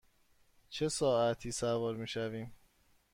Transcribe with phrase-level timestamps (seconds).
[0.69, 2.53] چه ساعتی سوار می شویم؟